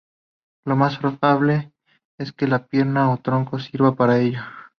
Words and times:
Lo 0.65 0.75
más 0.75 0.97
probable 0.97 1.73
es 2.17 2.31
que 2.33 2.45
una 2.45 2.65
piedra 2.65 3.11
o 3.11 3.17
tronco 3.17 3.59
sirva 3.59 3.95
para 3.95 4.17
ello. 4.17 4.39